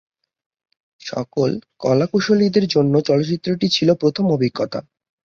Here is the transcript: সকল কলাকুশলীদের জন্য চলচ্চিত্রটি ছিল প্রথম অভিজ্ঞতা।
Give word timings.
সকল 1.01 1.49
কলাকুশলীদের 1.79 2.65
জন্য 2.67 2.93
চলচ্চিত্রটি 3.01 3.67
ছিল 3.69 3.89
প্রথম 3.93 4.25
অভিজ্ঞতা। 4.31 4.79